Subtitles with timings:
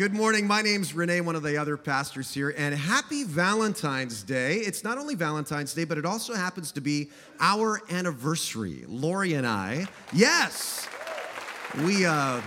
[0.00, 0.46] Good morning.
[0.46, 4.54] My name's Renee, one of the other pastors here, and happy Valentine's Day.
[4.54, 8.86] It's not only Valentine's Day, but it also happens to be our anniversary.
[8.88, 10.88] Lori and I, yes,
[11.84, 12.40] we uh,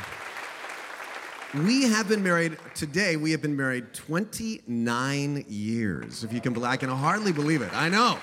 [1.54, 3.18] we have been married today.
[3.18, 6.24] We have been married 29 years.
[6.24, 7.72] If you can I can hardly believe it.
[7.72, 8.18] I know.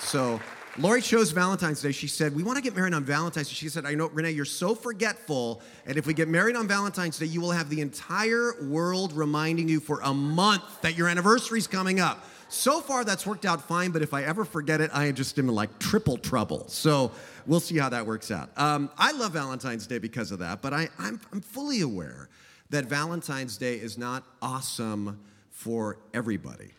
[0.00, 0.40] So
[0.78, 1.92] Lori chose Valentine's Day.
[1.92, 3.54] She said, We want to get married on Valentine's Day.
[3.54, 5.60] She said, I know, Renee, you're so forgetful.
[5.84, 9.68] And if we get married on Valentine's Day, you will have the entire world reminding
[9.68, 12.24] you for a month that your anniversary's coming up.
[12.48, 15.48] So far, that's worked out fine, but if I ever forget it, I just am
[15.48, 16.68] in like triple trouble.
[16.68, 17.12] So
[17.46, 18.50] we'll see how that works out.
[18.56, 22.28] Um, I love Valentine's Day because of that, but I, I'm, I'm fully aware
[22.70, 25.18] that Valentine's Day is not awesome
[25.50, 26.72] for everybody.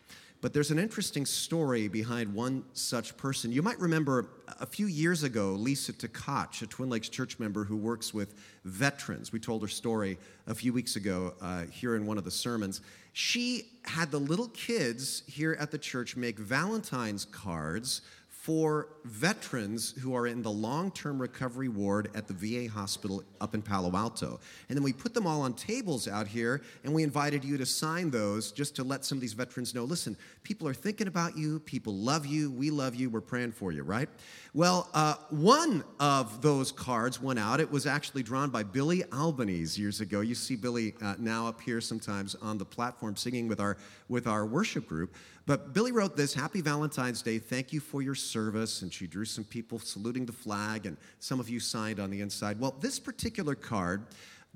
[0.44, 3.50] But there's an interesting story behind one such person.
[3.50, 4.28] You might remember
[4.60, 8.34] a few years ago, Lisa Tkach, a Twin Lakes church member who works with
[8.66, 9.32] veterans.
[9.32, 12.82] We told her story a few weeks ago uh, here in one of the sermons.
[13.14, 18.02] She had the little kids here at the church make Valentine's cards
[18.44, 23.54] for veterans who are in the long term recovery ward at the VA hospital up
[23.54, 24.38] in Palo Alto.
[24.68, 27.64] And then we put them all on tables out here, and we invited you to
[27.64, 31.38] sign those just to let some of these veterans know listen, people are thinking about
[31.38, 34.10] you, people love you, we love you, we're praying for you, right?
[34.52, 37.60] Well, uh, one of those cards went out.
[37.60, 40.20] It was actually drawn by Billy Albanese years ago.
[40.20, 43.78] You see Billy uh, now up here sometimes on the platform singing with our,
[44.10, 45.14] with our worship group.
[45.46, 47.38] But Billy wrote this Happy Valentine's Day.
[47.38, 48.33] Thank you for your service.
[48.34, 52.10] Service and she drew some people saluting the flag, and some of you signed on
[52.10, 52.58] the inside.
[52.58, 54.06] Well, this particular card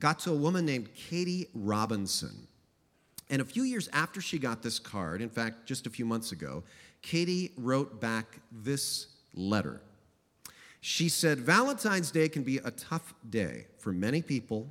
[0.00, 2.48] got to a woman named Katie Robinson.
[3.30, 6.32] And a few years after she got this card, in fact, just a few months
[6.32, 6.64] ago,
[7.02, 9.80] Katie wrote back this letter.
[10.80, 14.66] She said, Valentine's Day can be a tough day for many people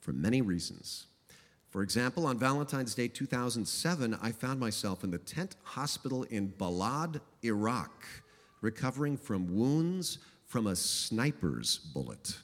[0.00, 1.06] for many reasons.
[1.70, 7.20] For example, on Valentine's Day 2007, I found myself in the tent hospital in Balad,
[7.42, 8.04] Iraq,
[8.60, 12.36] recovering from wounds from a sniper's bullet.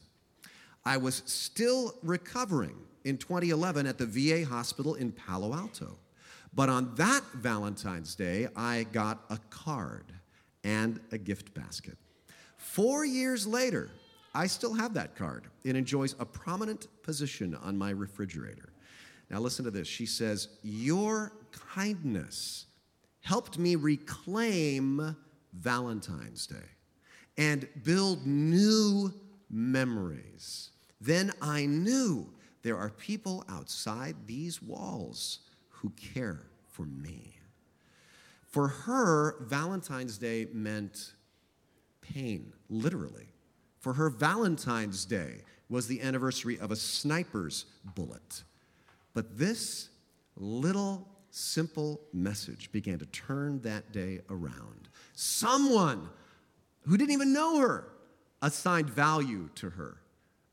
[0.85, 5.99] I was still recovering in 2011 at the VA hospital in Palo Alto.
[6.55, 10.13] But on that Valentine's Day, I got a card
[10.65, 11.99] and a gift basket.
[12.57, 13.91] Four years later,
[14.35, 15.45] I still have that card.
[15.65, 18.73] It enjoys a prominent position on my refrigerator.
[19.31, 19.89] Now, listen to this.
[19.89, 21.33] She says, Your
[21.75, 22.67] kindness
[23.21, 25.17] helped me reclaim
[25.59, 26.57] Valentine's Day
[27.39, 29.13] and build new
[29.51, 30.71] memories.
[31.01, 37.39] Then I knew there are people outside these walls who care for me.
[38.47, 41.13] For her, Valentine's Day meant
[42.01, 43.29] pain, literally.
[43.81, 48.45] For her, Valentine's Day was the anniversary of a sniper's bullet.
[49.15, 49.89] But this
[50.37, 54.89] little simple message began to turn that day around.
[55.13, 56.09] Someone
[56.87, 57.89] who didn't even know her
[58.41, 59.99] assigned value to her.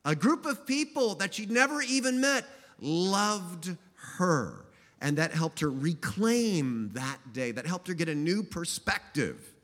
[0.04, 2.44] A group of people that she'd never even met
[2.80, 3.76] loved
[4.18, 4.66] her.
[5.00, 9.54] And that helped her reclaim that day, that helped her get a new perspective.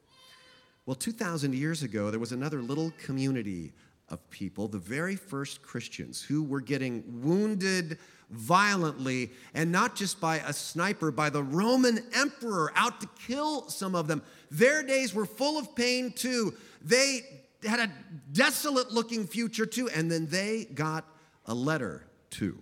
[0.87, 3.73] Well, 2,000 years ago, there was another little community
[4.10, 7.98] of people, the very first Christians, who were getting wounded
[8.31, 13.94] violently, and not just by a sniper, by the Roman emperor out to kill some
[13.94, 14.22] of them.
[14.50, 16.54] Their days were full of pain too.
[16.82, 17.21] They
[17.65, 17.93] had a
[18.32, 21.04] desolate looking future too, and then they got
[21.47, 22.59] a letter too.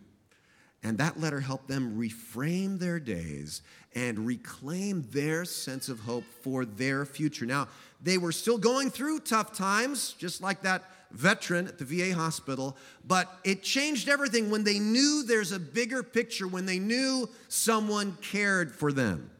[0.83, 3.63] And that letter helped them reframe their days
[3.95, 7.47] and reclaim their sense of hope for their future.
[7.47, 7.69] Now,
[8.03, 12.77] they were still going through tough times, just like that veteran at the VA hospital,
[13.07, 18.17] but it changed everything when they knew there's a bigger picture, when they knew someone
[18.21, 19.31] cared for them.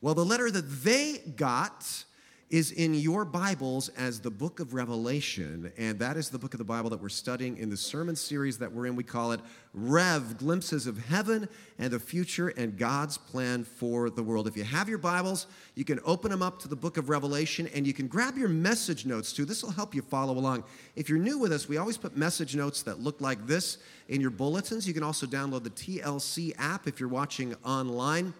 [0.00, 2.04] Well, the letter that they got
[2.48, 6.58] is in your Bibles as the book of Revelation, and that is the book of
[6.58, 8.94] the Bible that we're studying in the sermon series that we're in.
[8.94, 9.40] We call it
[9.74, 11.48] Rev Glimpses of Heaven
[11.80, 14.46] and the Future and God's Plan for the World.
[14.46, 17.68] If you have your Bibles, you can open them up to the book of Revelation
[17.74, 19.44] and you can grab your message notes too.
[19.44, 20.62] This will help you follow along.
[20.94, 23.78] If you're new with us, we always put message notes that look like this
[24.08, 24.86] in your bulletins.
[24.86, 28.32] You can also download the TLC app if you're watching online.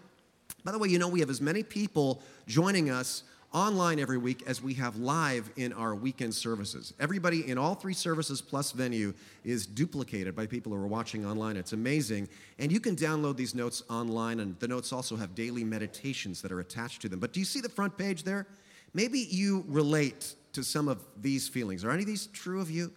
[0.63, 4.43] By the way, you know we have as many people joining us online every week
[4.45, 6.93] as we have live in our weekend services.
[6.99, 9.13] Everybody in all three services plus venue
[9.43, 11.55] is duplicated by people who are watching online.
[11.55, 12.27] It's amazing.
[12.59, 16.51] And you can download these notes online, and the notes also have daily meditations that
[16.51, 17.19] are attached to them.
[17.19, 18.47] But do you see the front page there?
[18.93, 21.83] Maybe you relate to some of these feelings.
[21.83, 22.91] Are any of these true of you?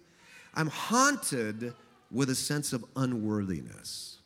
[0.54, 1.74] I'm haunted
[2.10, 4.18] with a sense of unworthiness.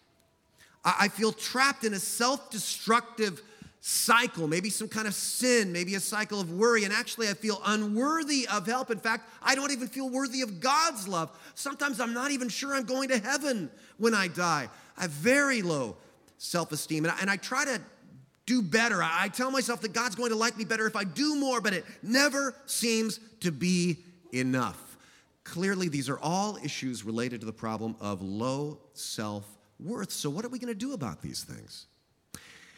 [0.85, 3.43] I feel trapped in a self destructive
[3.87, 7.61] cycle, maybe some kind of sin, maybe a cycle of worry, and actually I feel
[7.67, 8.91] unworthy of help.
[8.91, 11.31] In fact, I don't even feel worthy of God's love.
[11.55, 14.71] Sometimes I'm not even sure I'm going to heaven when I die.
[14.97, 15.99] I have very low
[16.39, 17.79] self esteem, and, and I, try to
[18.47, 19.03] do better.
[19.03, 21.61] I, I tell myself that God's going to like me better if I do more,
[21.61, 23.99] but it never seems to be
[24.33, 24.97] enough.
[25.45, 29.45] Clearly, these are all issues related to the problem of low self
[29.79, 30.11] worth.
[30.11, 31.85] So, what are we going to do about these things?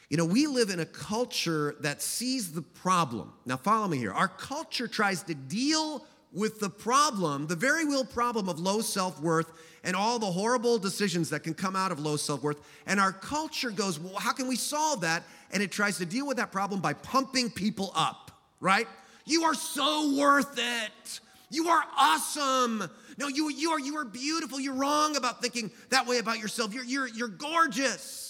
[0.09, 3.33] You know, we live in a culture that sees the problem.
[3.45, 4.13] Now, follow me here.
[4.13, 9.21] Our culture tries to deal with the problem, the very real problem of low self
[9.21, 9.51] worth
[9.83, 12.61] and all the horrible decisions that can come out of low self worth.
[12.87, 15.25] And our culture goes, well, how can we solve that?
[15.51, 18.31] And it tries to deal with that problem by pumping people up,
[18.61, 18.87] right?
[19.25, 21.21] You are so worth it.
[21.51, 22.91] You are awesome.
[23.19, 24.61] No, you, you, are, you are beautiful.
[24.61, 26.75] You're wrong about thinking that way about yourself.
[26.75, 28.26] You're, you're, you're gorgeous.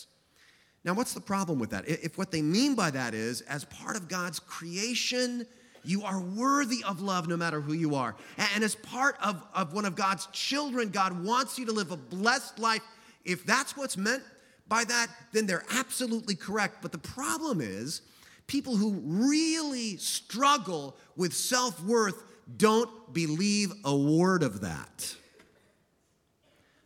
[0.87, 1.89] Now, what's the problem with that?
[1.89, 5.45] If what they mean by that is, as part of God's creation,
[5.85, 8.15] you are worthy of love no matter who you are.
[8.55, 11.97] And as part of, of one of God's children, God wants you to live a
[11.97, 12.83] blessed life.
[13.25, 14.23] If that's what's meant
[14.69, 16.77] by that, then they're absolutely correct.
[16.83, 18.03] But the problem is,
[18.47, 22.23] people who really struggle with self worth
[22.57, 25.17] don't believe a word of that.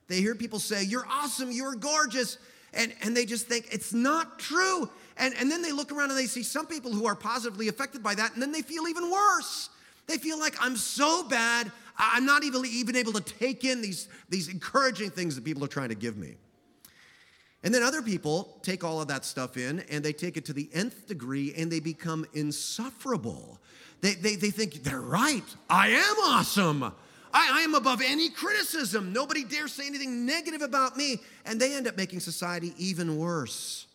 [0.09, 2.39] They hear people say, You're awesome, you're gorgeous,
[2.75, 4.89] and, and they just think it's not true.
[5.17, 8.03] And, and then they look around and they see some people who are positively affected
[8.03, 9.69] by that, and then they feel even worse.
[10.07, 14.09] They feel like I'm so bad, I'm not even, even able to take in these,
[14.29, 16.37] these encouraging things that people are trying to give me.
[17.63, 20.53] And then other people take all of that stuff in and they take it to
[20.53, 23.61] the nth degree and they become insufferable.
[24.01, 25.45] They, they, they think they're right.
[25.69, 26.93] I am awesome.
[27.33, 29.13] I, I am above any criticism.
[29.13, 31.21] Nobody dares say anything negative about me.
[31.47, 33.87] And they end up making society even worse.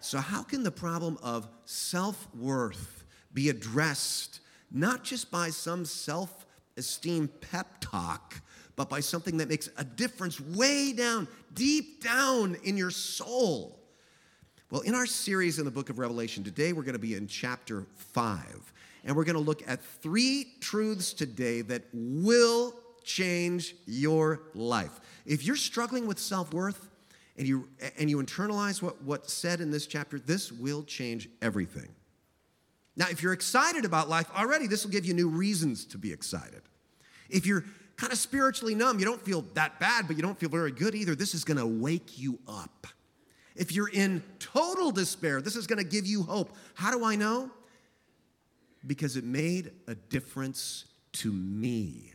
[0.00, 4.40] So, how can the problem of self worth be addressed
[4.70, 6.46] not just by some self
[6.76, 8.40] esteem pep talk,
[8.76, 13.78] but by something that makes a difference way down, deep down in your soul?
[14.70, 17.26] Well, in our series in the book of Revelation, today we're going to be in
[17.26, 18.72] chapter 5.
[19.04, 22.74] And we're going to look at three truths today that will
[23.04, 25.00] change your life.
[25.26, 26.88] If you're struggling with self worth
[27.36, 27.68] and you,
[27.98, 31.88] and you internalize what, what's said in this chapter, this will change everything.
[32.96, 36.12] Now, if you're excited about life already, this will give you new reasons to be
[36.12, 36.62] excited.
[37.30, 37.64] If you're
[37.96, 40.94] kind of spiritually numb, you don't feel that bad, but you don't feel very good
[40.94, 42.86] either, this is going to wake you up.
[43.54, 46.56] If you're in total despair, this is going to give you hope.
[46.74, 47.50] How do I know?
[48.86, 52.12] Because it made a difference to me.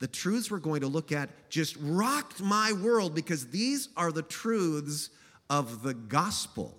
[0.00, 4.22] The truths we're going to look at just rocked my world because these are the
[4.22, 5.10] truths
[5.50, 6.74] of the gospel,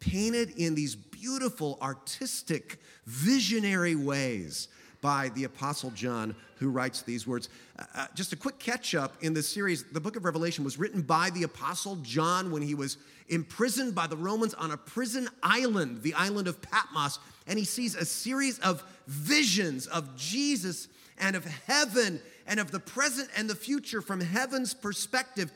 [0.00, 4.68] painted in these beautiful, artistic, visionary ways
[5.02, 7.48] by the Apostle John, who writes these words.
[7.78, 10.78] Uh, uh, just a quick catch up in this series the book of Revelation was
[10.78, 12.96] written by the Apostle John when he was
[13.28, 17.18] imprisoned by the Romans on a prison island, the island of Patmos.
[17.46, 20.88] And he sees a series of visions of Jesus
[21.18, 25.52] and of heaven and of the present and the future from heaven's perspective.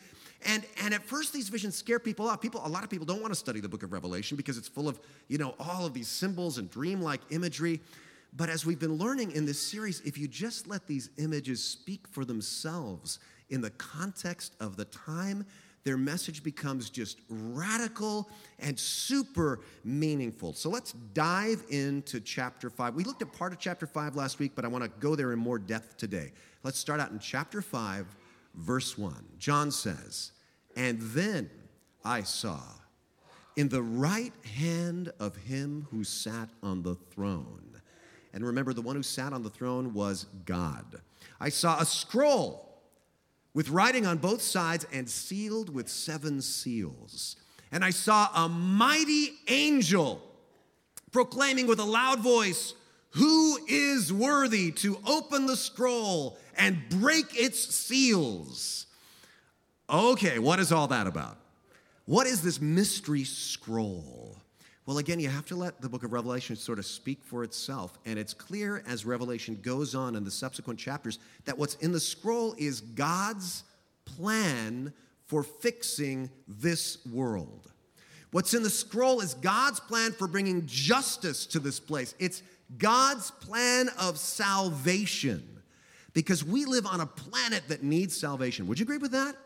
[0.47, 2.41] And, and at first, these visions scare people off.
[2.41, 4.69] People, a lot of people don't want to study the book of Revelation because it's
[4.69, 4.99] full of,
[5.29, 7.81] you know, all of these symbols and dreamlike imagery.
[8.33, 12.07] But as we've been learning in this series, if you just let these images speak
[12.09, 13.19] for themselves
[13.51, 15.45] in the context of the time,
[15.85, 20.53] their message becomes just radical and super meaningful.
[20.53, 22.95] So let's dive into chapter 5.
[22.95, 25.33] We looked at part of chapter 5 last week, but I want to go there
[25.33, 26.33] in more depth today.
[26.63, 28.07] Let's start out in chapter 5,
[28.55, 29.15] verse 1.
[29.39, 30.33] John says,
[30.77, 31.51] And then
[32.05, 32.61] I saw
[33.57, 37.71] in the right hand of him who sat on the throne
[38.33, 41.01] and remember, the one who sat on the throne was God.
[41.41, 42.70] I saw a scroll
[43.55, 47.37] with writing on both sides and sealed with seven seals.
[47.73, 50.23] And I saw a mighty angel
[51.13, 52.75] proclaiming with a loud voice,
[53.11, 58.87] Who is worthy to open the scroll and break its seals?
[59.89, 61.37] Okay, what is all that about?
[62.05, 64.20] What is this mystery scroll?
[64.91, 67.97] Well, again, you have to let the book of Revelation sort of speak for itself.
[68.07, 72.01] And it's clear as Revelation goes on in the subsequent chapters that what's in the
[72.01, 73.63] scroll is God's
[74.05, 74.93] plan
[75.29, 77.71] for fixing this world.
[78.33, 82.17] What's in the scroll is God's plan for bringing justice to this place.
[82.19, 82.43] It's
[82.77, 85.61] God's plan of salvation
[86.15, 88.67] because we live on a planet that needs salvation.
[88.67, 89.37] Would you agree with that?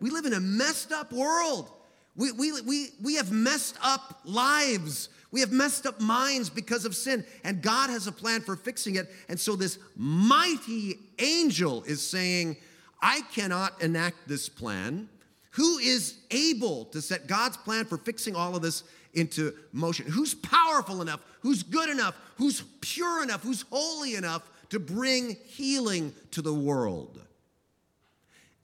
[0.00, 1.70] We live in a messed up world.
[2.18, 5.08] We, we, we, we have messed up lives.
[5.30, 8.96] We have messed up minds because of sin, and God has a plan for fixing
[8.96, 9.08] it.
[9.28, 12.56] And so, this mighty angel is saying,
[13.00, 15.08] I cannot enact this plan.
[15.52, 18.82] Who is able to set God's plan for fixing all of this
[19.14, 20.06] into motion?
[20.06, 21.20] Who's powerful enough?
[21.40, 22.16] Who's good enough?
[22.36, 23.42] Who's pure enough?
[23.42, 27.20] Who's holy enough to bring healing to the world?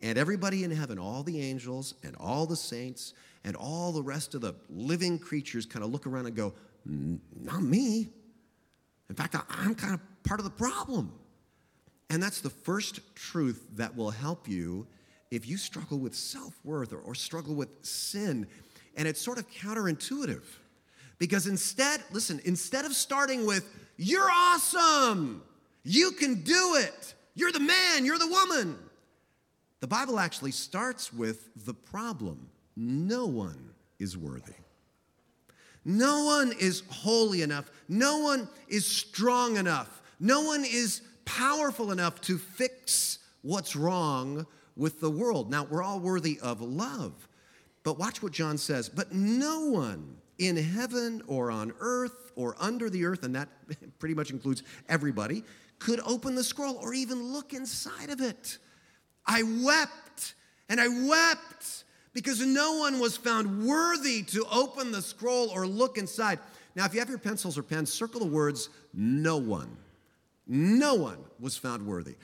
[0.03, 4.35] And everybody in heaven, all the angels and all the saints and all the rest
[4.35, 8.09] of the living creatures kind of look around and go, Not me.
[9.11, 11.13] In fact, I'm kind of part of the problem.
[12.11, 14.87] And that's the first truth that will help you
[15.31, 18.47] if you struggle with self worth or, or, struggle with sin.
[18.97, 20.45] And it's sort of counterintuitive
[21.19, 25.43] because instead, listen, instead of starting with, You're awesome,
[25.83, 28.79] you can do it, you're the man, you're the woman,
[29.81, 34.55] the Bible actually starts with the problem no one is worthy.
[35.85, 37.71] No one is holy enough.
[37.89, 40.03] No one is strong enough.
[40.19, 45.51] No one is powerful enough to fix what's wrong with the world.
[45.51, 47.29] Now, we're all worthy of love.
[47.83, 48.89] But watch what John says.
[48.89, 53.49] But no one in heaven or on earth or under the earth, and that
[53.99, 55.45] pretty much includes everybody,
[55.79, 58.59] could open the scroll or even look inside of it.
[59.27, 60.35] I wept
[60.69, 61.84] and I wept
[62.15, 66.39] because no one was found worthy to open the scroll or look inside.
[66.75, 69.77] Now, if you have your pencils or pens, circle the words no one.
[70.47, 72.15] No one was found worthy.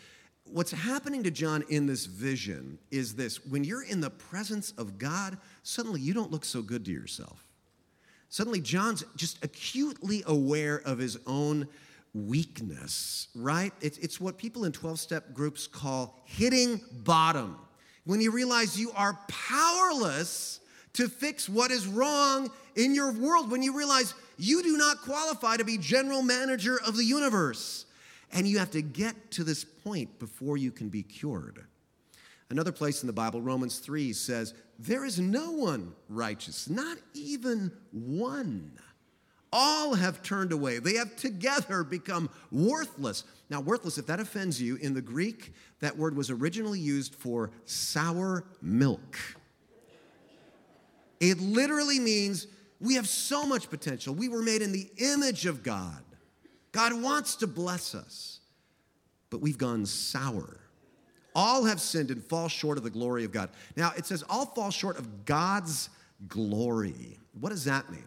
[0.45, 4.99] What's happening to John in this vision is this when you're in the presence of
[4.99, 7.47] God, suddenly you don't look so good to yourself.
[8.29, 11.67] Suddenly, John's just acutely aware of his own
[12.15, 13.73] weakness, right?
[13.81, 17.57] It's, it's what people in 12 step groups call hitting bottom.
[18.11, 20.59] When you realize you are powerless
[20.95, 25.59] to fix what is wrong in your world, when you realize you do not qualify
[25.59, 27.87] to be general manager of the universe.
[28.33, 31.65] And you have to get to this point before you can be cured.
[32.51, 37.71] Another place in the Bible, Romans 3, says, There is no one righteous, not even
[37.93, 38.73] one.
[39.53, 40.81] All have turned away.
[40.81, 43.23] They have together become worthless.
[43.51, 47.51] Now, worthless, if that offends you, in the Greek, that word was originally used for
[47.65, 49.19] sour milk.
[51.19, 52.47] It literally means
[52.81, 54.15] we have so much potential.
[54.15, 56.03] We were made in the image of God.
[56.73, 58.39] God wants to bless us,
[59.29, 60.61] but we've gone sour.
[61.35, 63.51] All have sinned and fall short of the glory of God.
[63.77, 65.91] Now, it says all fall short of God's
[66.29, 67.19] glory.
[67.39, 68.05] What does that mean?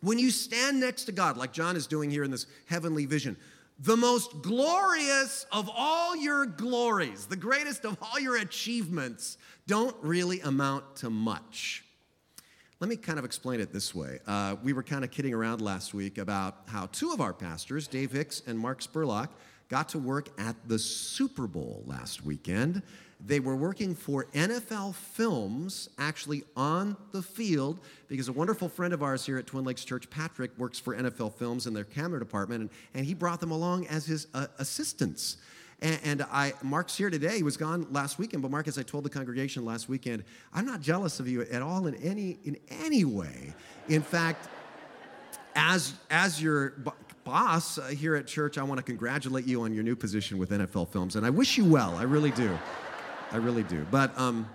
[0.00, 3.36] When you stand next to God, like John is doing here in this heavenly vision,
[3.82, 10.40] the most glorious of all your glories, the greatest of all your achievements, don't really
[10.42, 11.84] amount to much.
[12.78, 14.20] Let me kind of explain it this way.
[14.26, 17.86] Uh, we were kind of kidding around last week about how two of our pastors,
[17.86, 19.28] Dave Hicks and Mark Spurlock,
[19.68, 22.82] got to work at the Super Bowl last weekend.
[23.26, 29.02] They were working for NFL Films actually on the field because a wonderful friend of
[29.02, 32.62] ours here at Twin Lakes Church, Patrick, works for NFL Films in their camera department,
[32.62, 35.36] and, and he brought them along as his uh, assistants.
[35.82, 37.38] And, I, Mark's here today.
[37.38, 40.66] He was gone last weekend, but Mark, as I told the congregation last weekend, I'm
[40.66, 43.54] not jealous of you at all in any in any way.
[43.88, 44.48] In fact,
[45.56, 46.74] as as your
[47.24, 50.50] boss uh, here at church, I want to congratulate you on your new position with
[50.50, 51.96] NFL Films, and I wish you well.
[51.96, 52.58] I really do.
[53.32, 53.86] I really do.
[53.90, 54.48] But um,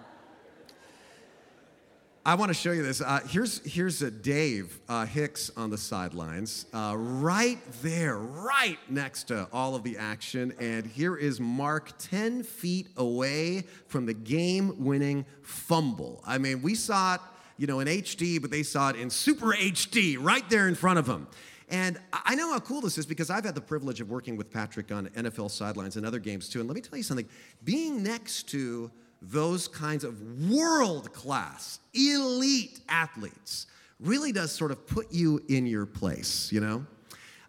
[2.25, 3.00] I want to show you this.
[3.00, 9.25] Uh, here's here's a Dave uh, Hicks on the sidelines, uh, right there, right next
[9.25, 10.53] to all of the action.
[10.60, 16.22] And here is Mark 10 feet away from the game-winning fumble.
[16.27, 17.22] I mean, we saw it,
[17.58, 21.00] you know, in HD, but they saw it in super HD right there in front
[21.00, 21.27] of them.
[21.69, 24.51] And I know how cool this is because I've had the privilege of working with
[24.51, 26.60] Patrick on NFL sidelines and other games too.
[26.60, 27.27] And let me tell you something
[27.63, 28.91] being next to
[29.22, 33.67] those kinds of world class, elite athletes
[34.00, 36.86] really does sort of put you in your place, you know?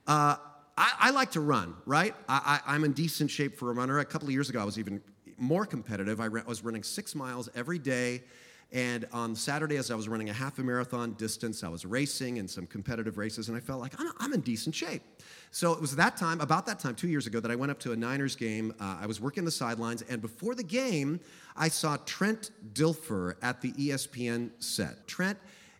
[0.06, 0.36] Uh,
[0.78, 2.14] I, I, like to run, right?
[2.28, 3.98] I, am in decent shape for a runner.
[3.98, 5.02] A couple of years ago, I was even
[5.36, 6.20] more competitive.
[6.20, 8.22] I, was running six miles every day
[8.72, 12.38] and on Saturday, as I was running a half a marathon distance, I was racing
[12.38, 15.02] in some competitive races, and I felt like I'm, I'm in decent shape.
[15.52, 17.78] So it was that time, about that time, two years ago, that I went up
[17.80, 18.74] to a Niners game.
[18.80, 21.20] Uh, I was working the sidelines, and before the game,
[21.56, 25.06] I saw Trent Dilfer at the ESPN set.
[25.06, 25.38] Trent,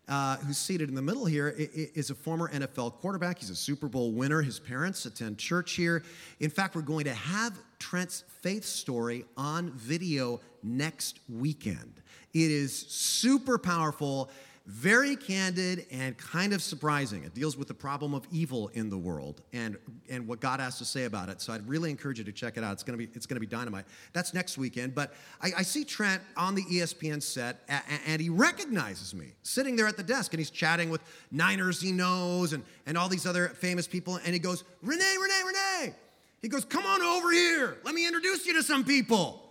[0.09, 3.41] uh, who's seated in the middle here, is a former NFL quarterback.
[3.41, 4.43] He's a Super Bowl winner.
[4.43, 6.05] His parents attend church here.
[6.39, 12.01] In fact, we're going to have Trent's faith story on video next weekend.
[12.37, 14.29] It is super powerful,
[14.67, 17.25] very candid, and kind of surprising.
[17.25, 19.79] It deals with the problem of evil in the world and,
[20.11, 21.41] and what God has to say about it.
[21.41, 22.75] So I'd really encourage you to check it out.
[22.75, 23.87] It's gonna be, it's gonna be dynamite.
[24.13, 24.95] That's next weekend.
[24.95, 29.75] But I, I see Trent on the ESPN set, and, and he recognizes me sitting
[29.75, 31.01] there at the desk, and he's chatting with
[31.31, 34.17] Niners he knows and, and all these other famous people.
[34.17, 35.95] And he goes, Renee, Renee, Renee.
[36.43, 37.79] He goes, Come on over here.
[37.83, 39.46] Let me introduce you to some people.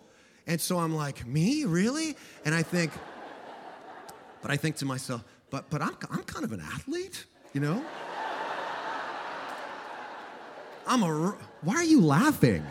[0.47, 1.65] And so I'm like, Me?
[1.65, 2.15] Really?
[2.45, 2.91] And I think,
[4.41, 7.83] but I think to myself, but, but I'm, I'm kind of an athlete, you know?
[10.87, 12.63] I'm a, why are you laughing?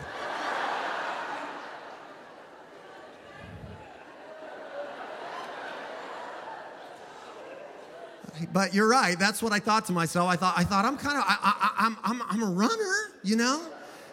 [8.51, 9.17] But you're right.
[9.17, 10.29] That's what I thought to myself.
[10.29, 13.35] I thought, I thought I'm kind of, I, I, I'm, I'm, I'm a runner, you
[13.35, 13.61] know?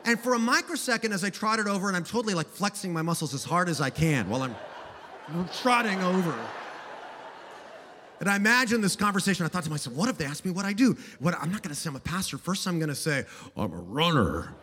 [0.04, 3.34] And for a microsecond, as I trotted over, and I'm totally like flexing my muscles
[3.34, 4.56] as hard as I can while I'm
[5.60, 6.34] trotting over.
[8.20, 9.44] And I imagine this conversation.
[9.44, 10.96] I thought to myself, what if they ask me what I do?
[11.18, 12.38] What, I'm not to say I'm a pastor.
[12.38, 13.24] First, I'm to say,
[13.56, 14.54] I'm a runner.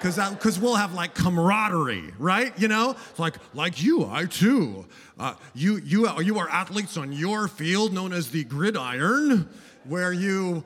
[0.00, 2.52] Because we'll have like camaraderie, right?
[2.58, 4.86] You know, like like you, I too.
[5.18, 9.48] Uh, you you you are athletes on your field, known as the gridiron,
[9.84, 10.64] where you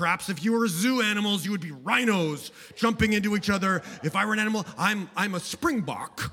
[0.00, 3.82] Perhaps if you were zoo animals, you would be rhinos jumping into each other.
[4.02, 6.32] If I were an animal, I'm, I'm a springbok.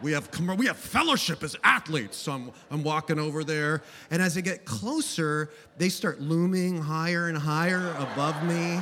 [0.00, 2.16] We have, we have fellowship as athletes.
[2.16, 3.82] So I'm, I'm walking over there.
[4.10, 8.80] And as I get closer, they start looming higher and higher above me.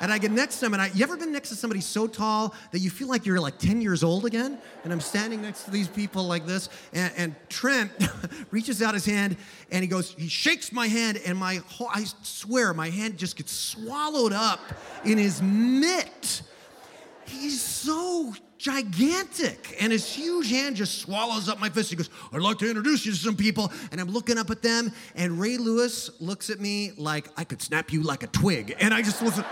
[0.00, 2.06] And I get next to him, and I, you ever been next to somebody so
[2.06, 4.58] tall that you feel like you're like 10 years old again?
[4.84, 7.90] And I'm standing next to these people like this, and, and Trent
[8.50, 9.36] reaches out his hand,
[9.70, 13.36] and he goes, he shakes my hand, and my whole, I swear, my hand just
[13.36, 14.60] gets swallowed up
[15.04, 16.42] in his mitt.
[17.24, 19.76] He's so gigantic.
[19.80, 21.90] And his huge hand just swallows up my fist.
[21.90, 23.72] He goes, I'd like to introduce you to some people.
[23.92, 27.62] And I'm looking up at them, and Ray Lewis looks at me like I could
[27.62, 28.74] snap you like a twig.
[28.78, 29.46] And I just wasn't.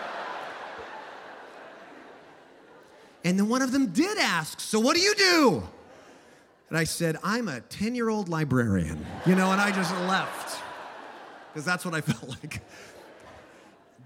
[3.25, 5.63] And then one of them did ask, So what do you do?
[6.69, 10.61] And I said, I'm a 10 year old librarian, you know, and I just left
[11.53, 12.63] because that's what I felt like.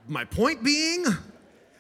[0.07, 1.05] My point being,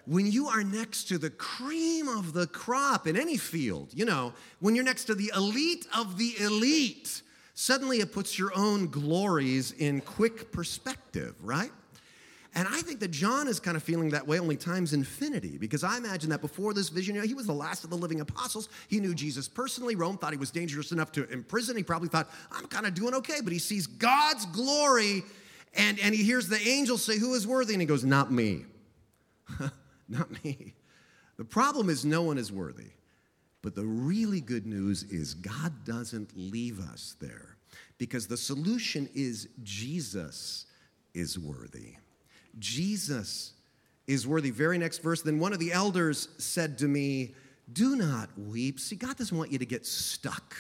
[0.06, 4.32] when you are next to the cream of the crop in any field, you know,
[4.60, 7.22] when you're next to the elite of the elite,
[7.54, 11.72] suddenly it puts your own glories in quick perspective, right?
[12.54, 15.84] And I think that John is kind of feeling that way only times infinity because
[15.84, 18.20] I imagine that before this vision, you know, he was the last of the living
[18.20, 18.68] apostles.
[18.88, 19.94] He knew Jesus personally.
[19.94, 21.76] Rome thought he was dangerous enough to imprison.
[21.76, 23.40] He probably thought, I'm kind of doing okay.
[23.44, 25.22] But he sees God's glory
[25.74, 27.74] and, and he hears the angels say, Who is worthy?
[27.74, 28.64] And he goes, Not me.
[30.08, 30.74] Not me.
[31.36, 32.90] The problem is, no one is worthy.
[33.62, 37.56] But the really good news is, God doesn't leave us there
[37.98, 40.66] because the solution is Jesus
[41.14, 41.96] is worthy.
[42.58, 43.52] Jesus
[44.06, 44.50] is worthy.
[44.50, 45.22] Very next verse.
[45.22, 47.34] Then one of the elders said to me,
[47.72, 48.80] Do not weep.
[48.80, 50.56] See, God doesn't want you to get stuck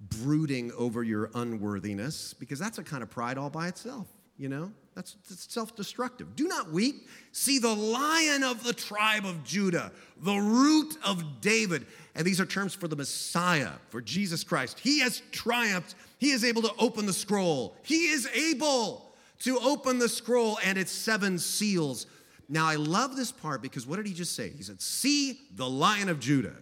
[0.00, 4.06] brooding over your unworthiness because that's a kind of pride all by itself,
[4.38, 4.72] you know?
[4.94, 6.34] That's, self destructive.
[6.34, 7.08] Do not weep.
[7.32, 11.86] See the lion of the tribe of Judah, the root of David.
[12.14, 14.80] And these are terms for the Messiah, for Jesus Christ.
[14.80, 15.94] He has triumphed.
[16.18, 17.76] He is able to open the scroll.
[17.82, 19.09] He is able
[19.40, 22.06] to open the scroll and its seven seals.
[22.48, 24.50] Now, I love this part because what did he just say?
[24.50, 26.56] He said, See the lion of Judah.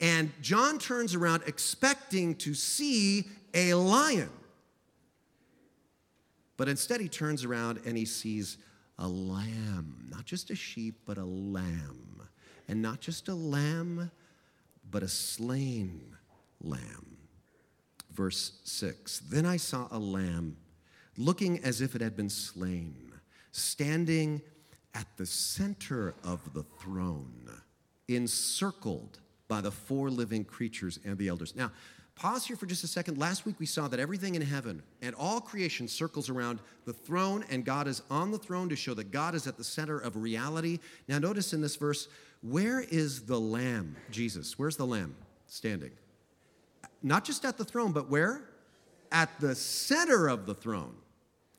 [0.00, 4.30] And John turns around expecting to see a lion.
[6.56, 8.58] But instead, he turns around and he sees
[8.98, 12.22] a lamb, not just a sheep, but a lamb.
[12.68, 14.10] And not just a lamb,
[14.90, 16.16] but a slain
[16.62, 17.18] lamb.
[18.12, 20.56] Verse 6 Then I saw a lamb
[21.16, 23.12] looking as if it had been slain,
[23.52, 24.42] standing
[24.94, 27.50] at the center of the throne,
[28.08, 31.54] encircled by the four living creatures and the elders.
[31.54, 31.72] Now,
[32.14, 33.18] pause here for just a second.
[33.18, 37.44] Last week we saw that everything in heaven and all creation circles around the throne,
[37.50, 40.16] and God is on the throne to show that God is at the center of
[40.16, 40.78] reality.
[41.08, 42.08] Now, notice in this verse,
[42.42, 44.58] where is the Lamb, Jesus?
[44.58, 45.14] Where's the Lamb
[45.46, 45.92] standing?
[47.02, 48.49] Not just at the throne, but where?
[49.12, 50.94] At the center of the throne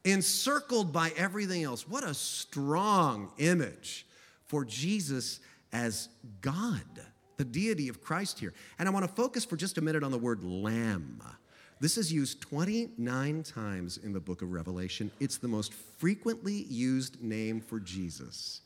[0.03, 1.87] encircled by everything else.
[1.87, 4.05] What a strong image
[4.45, 5.39] for Jesus
[5.71, 6.09] as
[6.41, 6.81] God,
[7.37, 8.53] the deity of Christ here.
[8.79, 11.21] And I want to focus for just a minute on the word lamb.
[11.79, 15.09] This is used 29 times in the book of Revelation.
[15.19, 18.61] It's the most frequently used name for Jesus.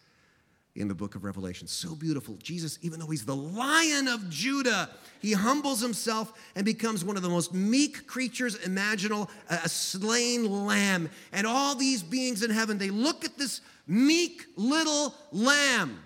[0.75, 1.67] In the book of Revelation.
[1.67, 2.35] So beautiful.
[2.43, 4.89] Jesus, even though he's the lion of Judah,
[5.21, 11.09] he humbles himself and becomes one of the most meek creatures imaginable, a slain lamb.
[11.31, 16.03] And all these beings in heaven, they look at this meek little lamb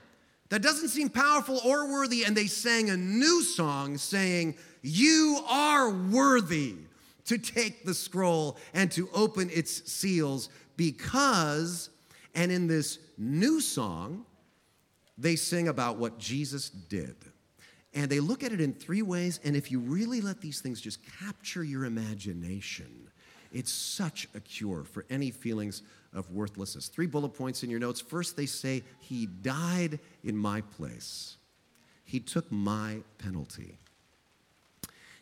[0.49, 5.89] that doesn't seem powerful or worthy, and they sang a new song saying, You are
[5.89, 6.75] worthy
[7.25, 11.89] to take the scroll and to open its seals because,
[12.36, 14.25] and in this new song,
[15.19, 17.15] they sing about what Jesus did.
[17.93, 20.79] And they look at it in three ways, and if you really let these things
[20.79, 23.08] just capture your imagination,
[23.51, 25.82] it's such a cure for any feelings
[26.13, 26.88] of worthlessness.
[26.88, 27.99] Three bullet points in your notes.
[27.99, 31.38] First, they say, He died in my place,
[32.05, 33.77] He took my penalty.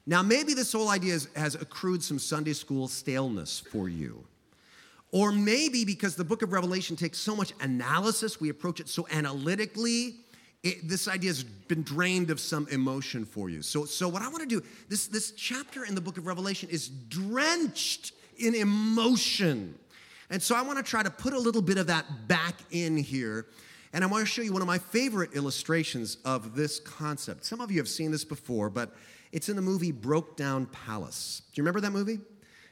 [0.06, 4.24] Now, maybe this whole idea has accrued some Sunday school staleness for you.
[5.12, 9.08] Or maybe because the book of Revelation takes so much analysis, we approach it so
[9.12, 10.16] analytically,
[10.64, 13.62] it, this idea has been drained of some emotion for you.
[13.62, 16.68] So, so what I want to do, this, this chapter in the book of Revelation
[16.70, 19.76] is drenched in emotion.
[20.30, 22.98] And so I want to try to put a little bit of that back in
[22.98, 23.46] here.
[23.94, 27.46] And I want to show you one of my favorite illustrations of this concept.
[27.46, 28.94] Some of you have seen this before, but
[29.32, 31.44] it's in the movie Brokedown Palace.
[31.54, 32.20] Do you remember that movie?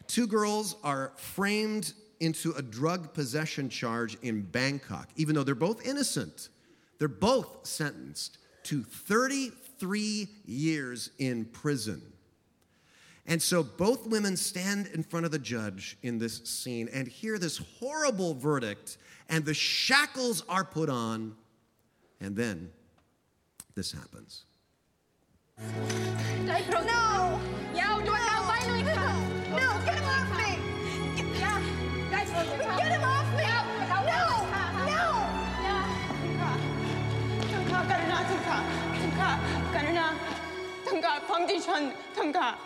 [0.07, 5.85] Two girls are framed into a drug possession charge in Bangkok, even though they're both
[5.85, 6.49] innocent.
[6.97, 12.01] They're both sentenced to 33 years in prison.
[13.27, 17.39] And so both women stand in front of the judge in this scene and hear
[17.39, 18.97] this horrible verdict,
[19.29, 21.35] and the shackles are put on,
[22.21, 22.69] and then
[23.73, 24.43] this happens.
[25.57, 27.39] No!
[28.83, 29.81] No!
[29.85, 30.44] Get him off me!
[41.04, 42.58] 통과 파운데이션 통과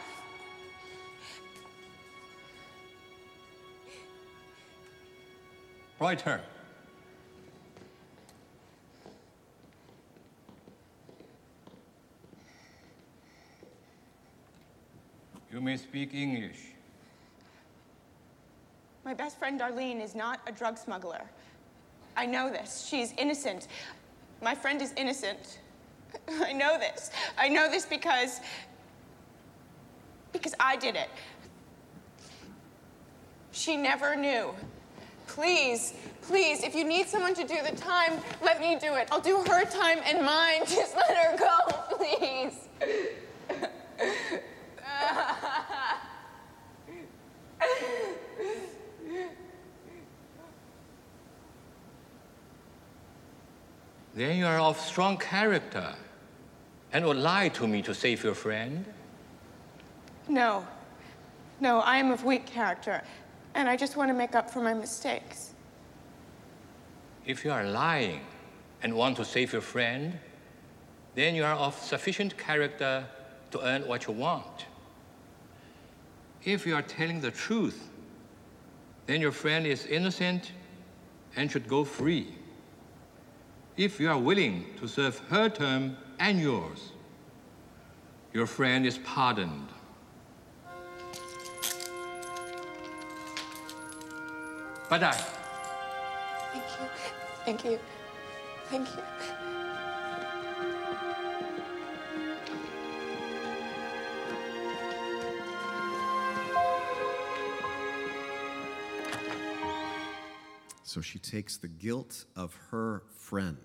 [6.01, 6.41] Right her.
[15.51, 16.75] You may speak English.
[19.05, 21.23] My best friend Darlene is not a drug smuggler.
[22.17, 22.87] I know this.
[22.89, 23.69] She's innocent.
[24.43, 25.61] My friend is innocent.
[26.42, 27.12] I know this.
[27.38, 28.40] I know this because.
[30.32, 31.10] because I did it.
[33.52, 34.54] She never knew.
[35.28, 35.94] Please,
[36.24, 39.08] please, if you need someone to do the time, let me do it.
[39.12, 40.62] I'll do her time and mine.
[40.68, 42.54] Just let her go, please.
[54.20, 55.96] Then you are of strong character
[56.92, 58.84] and would lie to me to save your friend?
[60.28, 60.68] No.
[61.62, 63.02] No, I am of weak character,
[63.56, 65.54] and I just want to make up for my mistakes.
[67.26, 68.20] If you are lying
[68.84, 70.20] and want to save your friend,
[71.16, 73.06] then you are of sufficient character
[73.52, 74.66] to earn what you want.
[76.44, 77.88] If you are telling the truth,
[79.06, 80.52] then your friend is innocent
[81.38, 82.36] and should go free.
[83.80, 86.92] If you are willing to serve her term and yours,
[88.34, 89.70] your friend is pardoned.
[94.90, 95.24] Bye bye.
[96.52, 96.90] Thank you.
[97.46, 97.80] Thank you.
[98.70, 99.29] Thank you.
[110.90, 113.60] So she takes the guilt of her friend.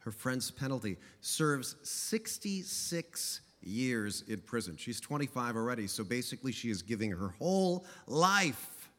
[0.00, 4.76] Her friend's penalty serves 66 years in prison.
[4.76, 8.90] She's 25 already, so basically she is giving her whole life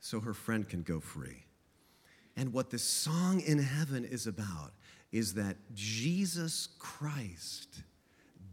[0.00, 1.44] so her friend can go free.
[2.36, 4.72] And what this song in heaven is about
[5.12, 7.84] is that Jesus Christ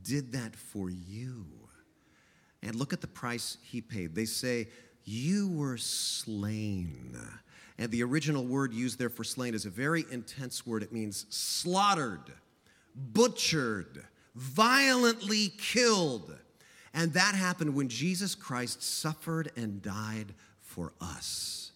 [0.03, 1.47] did that for you.
[2.61, 4.13] And look at the price he paid.
[4.13, 4.67] They say,
[5.03, 7.17] You were slain
[7.77, 10.81] and the original word used there for slain is a very intense word.
[10.83, 12.31] It means slaughtered,
[12.95, 16.35] butchered, violently killed.
[16.93, 21.71] And that happened when Jesus Christ suffered and died for us.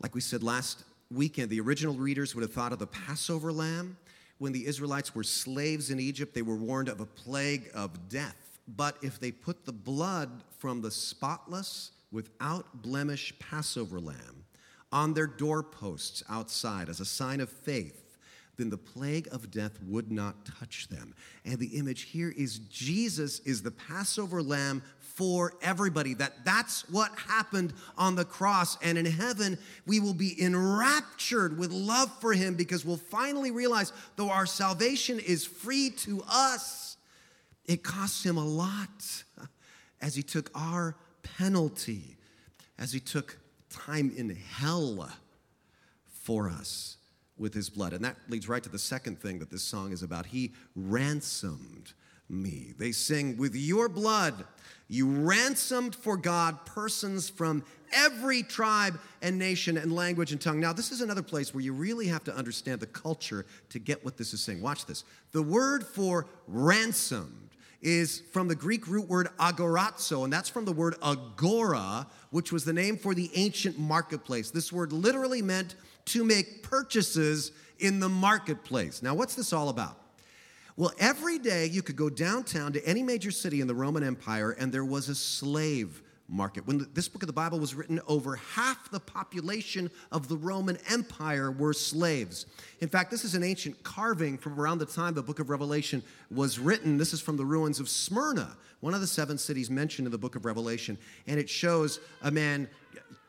[0.00, 3.96] Like we said last weekend, the original readers would have thought of the Passover lamb.
[4.36, 8.36] When the Israelites were slaves in Egypt, they were warned of a plague of death.
[8.76, 14.44] But if they put the blood from the spotless, without blemish Passover lamb
[14.92, 18.16] on their doorposts outside as a sign of faith,
[18.56, 21.14] then the plague of death would not touch them.
[21.44, 26.14] And the image here is Jesus is the Passover lamb for everybody.
[26.14, 28.76] That that's what happened on the cross.
[28.82, 33.92] And in heaven, we will be enraptured with love for him because we'll finally realize
[34.16, 36.96] though our salvation is free to us,
[37.64, 39.24] it costs him a lot
[40.00, 42.16] as he took our penalty,
[42.78, 43.38] as he took
[43.70, 45.08] time in hell
[46.22, 46.96] for us
[47.36, 47.92] with his blood.
[47.92, 50.26] And that leads right to the second thing that this song is about.
[50.26, 51.92] He ransomed
[52.28, 52.74] me.
[52.76, 54.44] They sing, With your blood,
[54.88, 60.60] you ransomed for God persons from every tribe and nation and language and tongue.
[60.60, 64.04] Now, this is another place where you really have to understand the culture to get
[64.04, 64.60] what this is saying.
[64.60, 65.04] Watch this.
[65.32, 67.47] The word for ransomed
[67.80, 72.64] is from the Greek root word agorazo, and that's from the word agora, which was
[72.64, 74.50] the name for the ancient marketplace.
[74.50, 79.02] This word literally meant to make purchases in the marketplace.
[79.02, 79.98] Now, what's this all about?
[80.76, 84.52] Well, every day you could go downtown to any major city in the Roman Empire,
[84.52, 86.66] and there was a slave market.
[86.66, 90.78] When this book of the Bible was written, over half the population of the Roman
[90.90, 92.46] Empire were slaves.
[92.80, 96.02] In fact, this is an ancient carving from around the time the book of Revelation
[96.30, 96.98] was written.
[96.98, 100.18] This is from the ruins of Smyrna, one of the seven cities mentioned in the
[100.18, 100.98] book of Revelation.
[101.26, 102.68] And it shows a man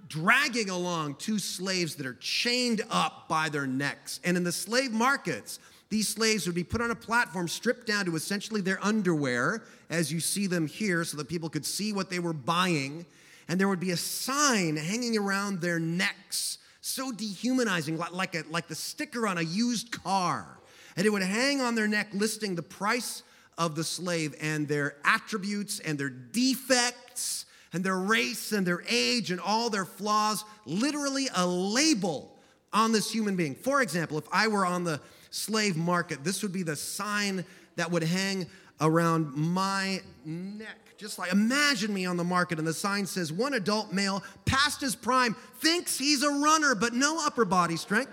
[0.07, 4.19] dragging along two slaves that are chained up by their necks.
[4.23, 8.05] And in the slave markets, these slaves would be put on a platform, stripped down
[8.05, 12.09] to essentially their underwear, as you see them here, so that people could see what
[12.09, 13.05] they were buying.
[13.47, 18.67] And there would be a sign hanging around their necks, so dehumanizing, like, a, like
[18.67, 20.59] the sticker on a used car.
[20.95, 23.23] And it would hang on their neck, listing the price
[23.57, 29.31] of the slave and their attributes and their defects and their race and their age
[29.31, 30.45] and all their flaws.
[30.65, 32.37] Literally, a label
[32.71, 33.55] on this human being.
[33.55, 36.23] For example, if I were on the slave market.
[36.23, 38.47] This would be the sign that would hang
[38.81, 40.77] around my neck.
[40.97, 44.81] Just like imagine me on the market, and the sign says, One adult male past
[44.81, 48.11] his prime thinks he's a runner, but no upper body strength.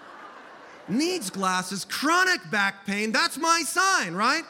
[0.88, 3.12] Needs glasses, chronic back pain.
[3.12, 4.44] That's my sign, right?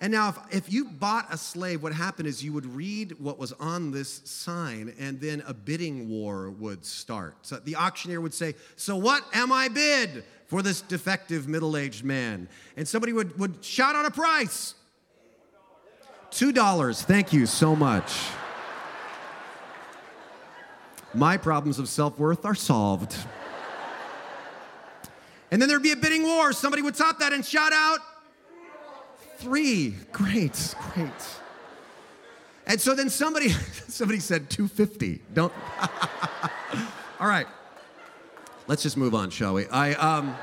[0.00, 3.38] And now, if, if you bought a slave, what happened is you would read what
[3.38, 7.34] was on this sign, and then a bidding war would start.
[7.42, 12.04] So the auctioneer would say, So, what am I bid for this defective middle aged
[12.04, 12.46] man?
[12.76, 14.74] And somebody would, would shout out a price
[16.30, 17.04] $2.
[17.04, 18.12] Thank you so much.
[21.14, 23.16] My problems of self worth are solved.
[25.50, 26.52] And then there'd be a bidding war.
[26.52, 28.00] Somebody would top that and shout out
[29.38, 29.94] Three.
[30.12, 31.10] Great, great.
[32.66, 33.48] And so then somebody
[33.88, 35.20] somebody said 250.
[35.34, 35.52] Don't
[37.20, 37.46] All right.
[38.66, 39.66] Let's just move on, shall we?
[39.68, 40.36] I um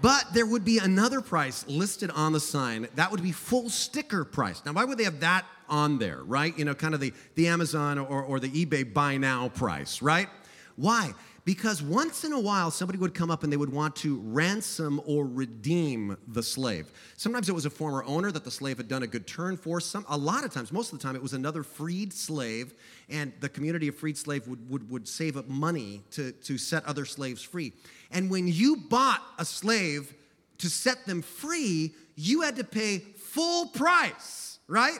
[0.00, 2.86] but there would be another price listed on the sign.
[2.94, 4.62] That would be full sticker price.
[4.64, 6.56] Now, why would they have that on there, right?
[6.56, 10.28] You know, kind of the, the Amazon or, or the eBay buy now price, right?
[10.76, 11.14] Why?
[11.48, 15.00] Because once in a while, somebody would come up and they would want to ransom
[15.06, 16.92] or redeem the slave.
[17.16, 19.80] Sometimes it was a former owner that the slave had done a good turn for.
[19.80, 22.74] Some, a lot of times, most of the time, it was another freed slave,
[23.08, 26.84] and the community of freed slave would, would, would save up money to, to set
[26.84, 27.72] other slaves free.
[28.10, 30.12] And when you bought a slave
[30.58, 34.98] to set them free, you had to pay full price, right?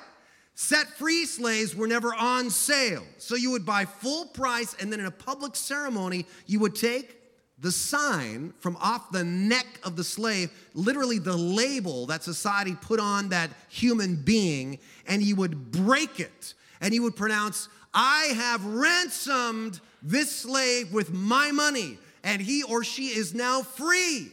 [0.61, 3.05] Set free slaves were never on sale.
[3.19, 7.17] So you would buy full price, and then in a public ceremony, you would take
[7.61, 12.99] the sign from off the neck of the slave, literally the label that society put
[12.99, 16.55] on that human being, and you would break it.
[16.81, 22.83] And you would pronounce, I have ransomed this slave with my money, and he or
[22.83, 24.33] she is now free.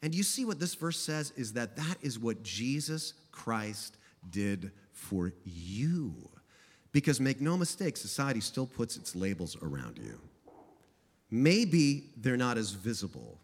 [0.00, 3.98] And you see what this verse says is that that is what Jesus Christ
[4.30, 6.14] did for you.
[6.92, 10.18] Because make no mistake, society still puts its labels around you.
[11.30, 13.38] Maybe they're not as visible,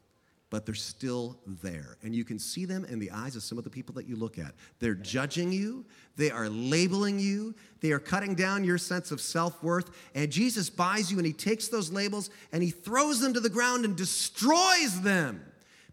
[0.51, 1.99] but they're still there.
[2.03, 4.17] And you can see them in the eyes of some of the people that you
[4.17, 4.55] look at.
[4.81, 5.85] They're judging you,
[6.17, 9.91] they are labeling you, they are cutting down your sense of self worth.
[10.15, 13.51] And Jesus buys you and he takes those labels and he throws them to the
[13.51, 15.45] ground and destroys them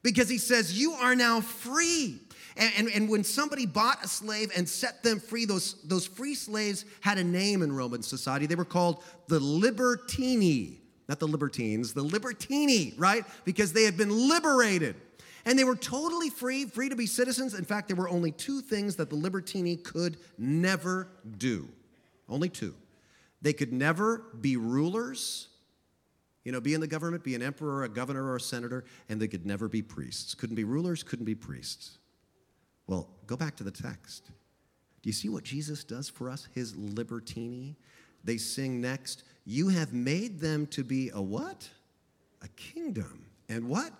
[0.01, 2.19] because he says, You are now free.
[2.57, 6.35] And, and, and, when somebody bought a slave and set them free, those, those free
[6.35, 8.45] slaves had a name in Roman society.
[8.45, 13.23] They were called the libertini, not the libertines, the libertini, right?
[13.45, 14.95] Because they had been liberated.
[15.45, 17.53] And they were totally free, free to be citizens.
[17.53, 21.67] In fact, there were only two things that the libertini could never do.
[22.29, 22.75] Only two.
[23.41, 25.47] They could never be rulers,
[26.43, 29.21] You know, be in the government, be an emperor, a governor, or a senator, and
[29.21, 30.35] they could never be priests.
[30.35, 31.97] Couldn't be rulers, couldn't be priests.
[32.87, 34.25] Well, go back to the text.
[35.01, 36.47] Do you see what Jesus does for us?
[36.53, 37.75] His libertini.
[38.23, 41.67] They sing next, You have made them to be a what?
[42.43, 43.25] A kingdom.
[43.49, 43.91] And what?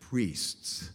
[0.00, 0.90] Priests.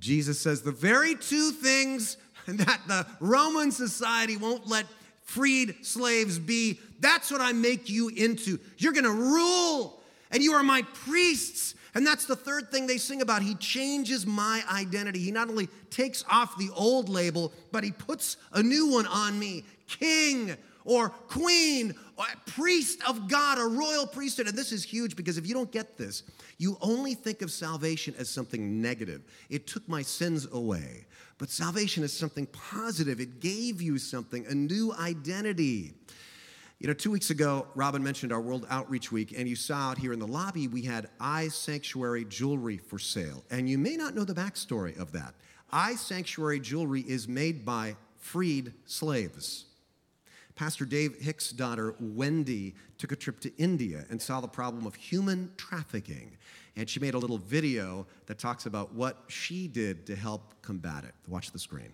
[0.00, 4.86] Jesus says the very two things that the Roman society won't let
[5.22, 8.58] freed slaves be, that's what I make you into.
[8.78, 11.74] You're gonna rule, and you are my priests.
[11.94, 13.42] And that's the third thing they sing about.
[13.42, 15.18] He changes my identity.
[15.18, 19.38] He not only takes off the old label, but he puts a new one on
[19.38, 24.48] me king or queen or priest of God, a royal priesthood.
[24.48, 26.22] And this is huge because if you don't get this,
[26.58, 29.22] you only think of salvation as something negative.
[29.50, 31.06] It took my sins away.
[31.38, 35.92] But salvation is something positive, it gave you something, a new identity.
[36.82, 39.98] You know, two weeks ago, Robin mentioned our World Outreach Week, and you saw out
[39.98, 43.44] here in the lobby, we had iSanctuary jewelry for sale.
[43.52, 45.34] And you may not know the backstory of that.
[45.72, 49.66] iSanctuary jewelry is made by freed slaves.
[50.56, 54.96] Pastor Dave Hicks' daughter, Wendy, took a trip to India and saw the problem of
[54.96, 56.36] human trafficking.
[56.74, 61.04] And she made a little video that talks about what she did to help combat
[61.04, 61.14] it.
[61.28, 61.92] Watch the screen.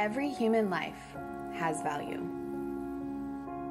[0.00, 1.14] Every human life
[1.58, 2.26] has value.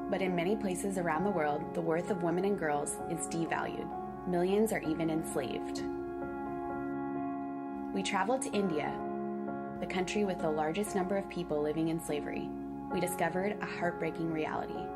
[0.08, 3.88] But in many places around the world, the worth of women and girls is devalued.
[4.28, 5.82] Millions are even enslaved.
[7.92, 8.94] We traveled to India,
[9.80, 12.48] the country with the largest number of people living in slavery.
[12.92, 14.86] We discovered a heartbreaking reality.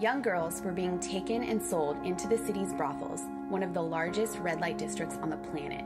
[0.00, 4.38] Young girls were being taken and sold into the city's brothels, one of the largest
[4.38, 5.84] red light districts on the planet.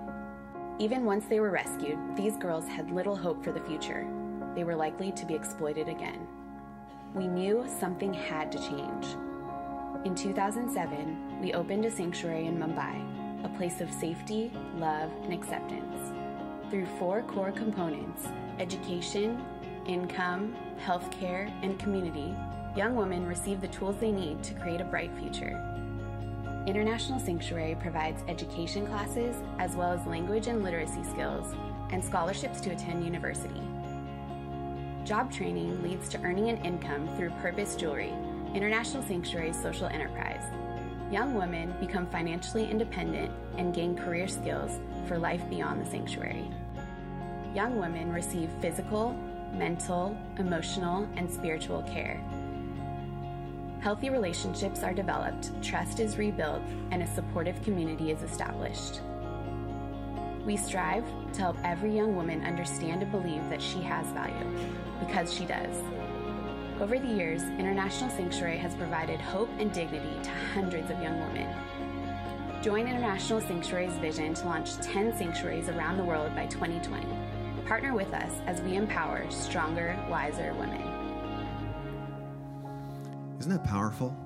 [0.78, 4.06] Even once they were rescued, these girls had little hope for the future.
[4.54, 6.26] They were likely to be exploited again.
[7.14, 9.06] We knew something had to change.
[10.04, 16.12] In 2007, we opened a sanctuary in Mumbai, a place of safety, love, and acceptance.
[16.70, 18.26] Through four core components
[18.58, 19.42] education,
[19.86, 22.34] income, healthcare, and community
[22.76, 25.71] young women receive the tools they need to create a bright future.
[26.66, 31.54] International Sanctuary provides education classes as well as language and literacy skills
[31.90, 33.60] and scholarships to attend university.
[35.04, 38.12] Job training leads to earning an income through Purpose Jewelry,
[38.54, 40.44] International Sanctuary's social enterprise.
[41.10, 46.48] Young women become financially independent and gain career skills for life beyond the sanctuary.
[47.56, 49.14] Young women receive physical,
[49.52, 52.22] mental, emotional, and spiritual care.
[53.82, 59.00] Healthy relationships are developed, trust is rebuilt, and a supportive community is established.
[60.46, 64.46] We strive to help every young woman understand and believe that she has value,
[65.00, 65.82] because she does.
[66.80, 71.52] Over the years, International Sanctuary has provided hope and dignity to hundreds of young women.
[72.62, 77.04] Join International Sanctuary's vision to launch 10 sanctuaries around the world by 2020.
[77.66, 80.91] Partner with us as we empower stronger, wiser women.
[83.42, 84.16] Isn't that powerful?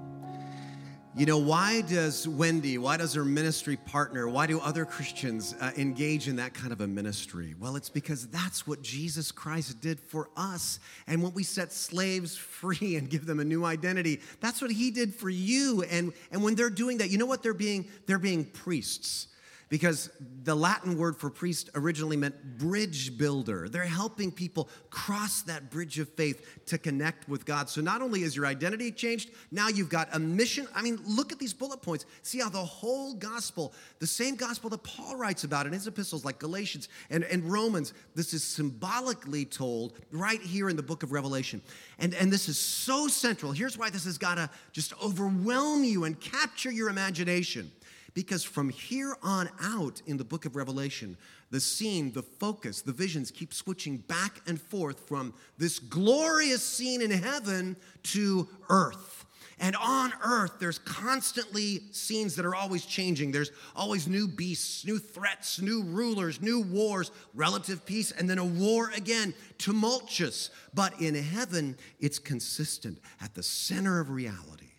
[1.17, 5.71] You know, why does Wendy, why does her ministry partner, why do other Christians uh,
[5.79, 7.55] engage in that kind of a ministry?
[7.59, 10.81] Well, it's because that's what Jesus Christ did for us.
[11.07, 14.91] And when we set slaves free and give them a new identity, that's what he
[14.91, 15.83] did for you.
[15.91, 17.89] And, and when they're doing that, you know what they're being?
[18.05, 19.29] They're being priests
[19.69, 20.11] because
[20.45, 23.69] the Latin word for priest originally meant bridge builder.
[23.69, 27.69] They're helping people cross that bridge of faith to connect with God.
[27.69, 30.69] So not only is your identity changed, now you've got a mission.
[30.73, 32.07] I mean, look at these bullet points.
[32.23, 36.25] See how the whole gospel, the same gospel that Paul writes about in his epistles
[36.25, 41.11] like Galatians and, and Romans, this is symbolically told right here in the book of
[41.11, 41.61] Revelation.
[41.99, 43.51] And, and this is so central.
[43.51, 47.73] Here's why this has got to just overwhelm you and capture your imagination.
[48.17, 51.19] Because from here on out in the book of Revelation,
[51.51, 57.03] the scene, the focus, the visions keep switching back and forth from this glorious scene
[57.03, 59.27] in heaven to earth.
[59.59, 63.33] And on earth, there's constantly scenes that are always changing.
[63.33, 68.45] There's always new beasts, new threats, new rulers, new wars, relative peace, and then a
[68.47, 70.49] war again, tumultuous.
[70.73, 74.73] But in heaven, it's consistent at the center of reality,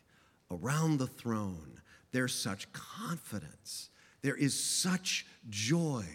[0.50, 1.77] around the throne
[2.12, 3.90] there's such confidence.
[4.22, 6.06] There is such joy.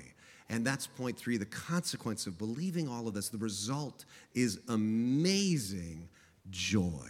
[0.49, 3.29] And that's point three the consequence of believing all of this.
[3.29, 6.09] The result is amazing
[6.51, 7.09] joy.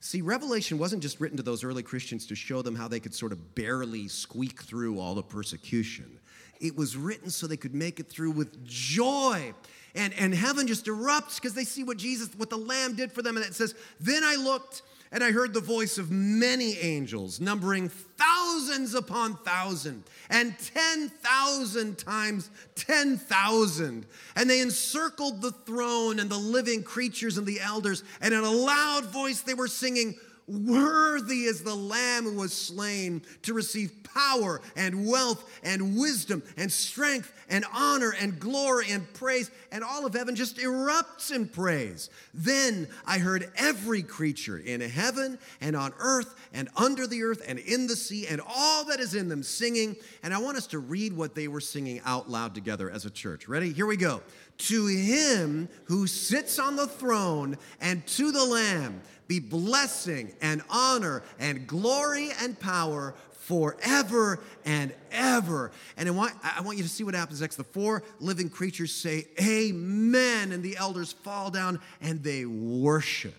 [0.00, 3.14] See, Revelation wasn't just written to those early Christians to show them how they could
[3.14, 6.20] sort of barely squeak through all the persecution.
[6.60, 9.52] It was written so they could make it through with joy.
[9.96, 13.22] And, and heaven just erupts because they see what Jesus, what the Lamb did for
[13.22, 13.36] them.
[13.36, 14.82] And it says, Then I looked
[15.12, 22.50] and I heard the voice of many angels, numbering thousands upon thousand, and 10,000 times
[22.74, 24.06] 10,000.
[24.34, 28.02] And they encircled the throne and the living creatures and the elders.
[28.20, 30.16] And in a loud voice, they were singing,
[30.48, 36.70] Worthy is the Lamb who was slain to receive power and wealth and wisdom and
[36.70, 39.50] strength and honor and glory and praise.
[39.72, 42.10] And all of heaven just erupts in praise.
[42.32, 47.58] Then I heard every creature in heaven and on earth and under the earth and
[47.58, 49.96] in the sea and all that is in them singing.
[50.22, 53.10] And I want us to read what they were singing out loud together as a
[53.10, 53.48] church.
[53.48, 53.72] Ready?
[53.72, 54.22] Here we go.
[54.58, 61.22] To him who sits on the throne and to the Lamb be blessing and honor
[61.38, 63.14] and glory and power
[63.46, 65.70] forever and ever.
[65.96, 67.56] And I want, I want you to see what happens next.
[67.56, 70.52] The four living creatures say, Amen.
[70.52, 73.34] And the elders fall down and they worship.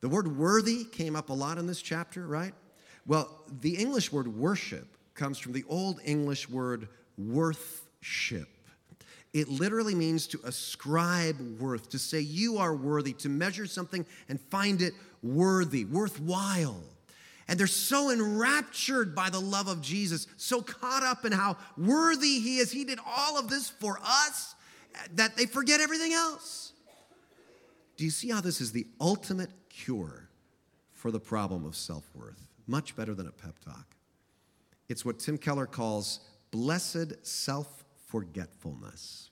[0.00, 2.54] The word worthy came up a lot in this chapter, right?
[3.06, 8.48] Well, the English word worship comes from the Old English word worthship.
[9.32, 14.40] It literally means to ascribe worth, to say you are worthy, to measure something and
[14.40, 16.82] find it worthy, worthwhile.
[17.46, 22.40] And they're so enraptured by the love of Jesus, so caught up in how worthy
[22.40, 22.72] He is.
[22.72, 24.54] He did all of this for us
[25.14, 26.72] that they forget everything else.
[27.96, 30.28] Do you see how this is the ultimate cure
[30.92, 32.48] for the problem of self worth?
[32.66, 33.96] Much better than a pep talk.
[34.88, 36.20] It's what Tim Keller calls
[36.50, 37.79] blessed self
[38.10, 39.30] forgetfulness.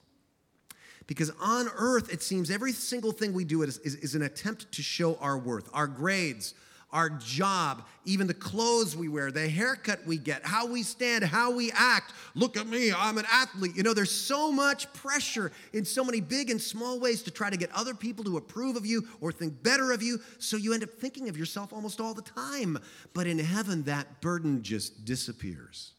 [1.06, 4.70] Because on earth, it seems every single thing we do is, is, is, an attempt
[4.72, 6.54] to show our worth, our grades,
[6.90, 11.50] our job, even the clothes we wear, the haircut we get, how we stand, how
[11.50, 12.12] we act.
[12.34, 13.74] Look at me, I'm an athlete.
[13.74, 17.50] You know, there's so much pressure in so many big and small ways to try
[17.50, 20.18] to get other people to approve of you or think better of you.
[20.38, 22.78] So you end up thinking of yourself almost all the time.
[23.12, 25.92] But in heaven, that burden just disappears.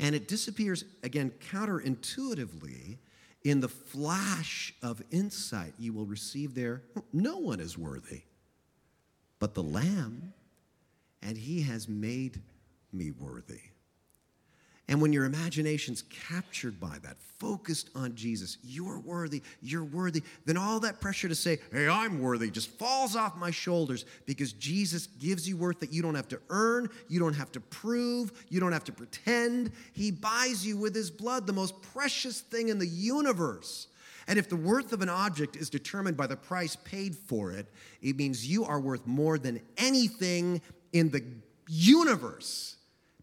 [0.00, 2.98] And it disappears, again, counterintuitively,
[3.44, 6.82] in the flash of insight you will receive there.
[7.12, 8.22] No one is worthy
[9.40, 10.32] but the Lamb,
[11.22, 12.40] and He has made
[12.92, 13.62] me worthy.
[14.90, 20.56] And when your imagination's captured by that, focused on Jesus, you're worthy, you're worthy, then
[20.56, 25.06] all that pressure to say, hey, I'm worthy, just falls off my shoulders because Jesus
[25.06, 28.58] gives you worth that you don't have to earn, you don't have to prove, you
[28.58, 29.70] don't have to pretend.
[29.92, 33.86] He buys you with his blood, the most precious thing in the universe.
[34.26, 37.68] And if the worth of an object is determined by the price paid for it,
[38.02, 40.60] it means you are worth more than anything
[40.92, 41.24] in the
[41.68, 42.74] universe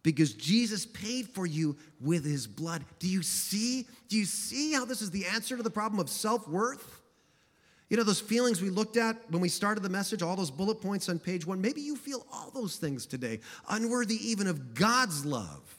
[0.07, 2.85] because Jesus paid for you with his blood.
[2.97, 3.85] Do you see?
[4.07, 7.01] Do you see how this is the answer to the problem of self worth?
[7.89, 10.81] You know, those feelings we looked at when we started the message, all those bullet
[10.81, 15.25] points on page one, maybe you feel all those things today, unworthy even of God's
[15.25, 15.75] love.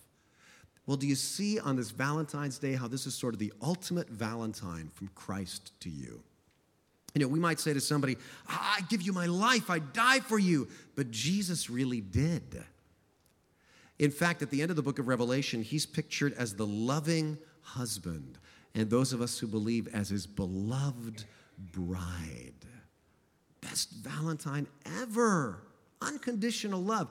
[0.87, 4.11] Well, do you see on this Valentine's Day how this is sort of the ultimate
[4.11, 6.23] Valentine from Christ to you?
[7.15, 10.39] You know, we might say to somebody, I give you my life, I die for
[10.39, 12.63] you, but Jesus really did.
[13.99, 17.39] In fact, at the end of the book of Revelation, he's pictured as the loving
[17.63, 18.39] husband,
[18.75, 21.25] and those of us who believe as his beloved
[21.73, 22.53] bride.
[23.61, 24.67] Best Valentine
[25.01, 25.63] ever.
[26.01, 27.09] Unconditional love.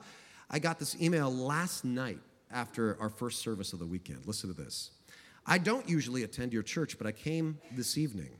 [0.49, 2.19] I got this email last night
[2.51, 4.25] after our first service of the weekend.
[4.25, 4.91] Listen to this.
[5.45, 8.31] I don't usually attend your church, but I came this evening.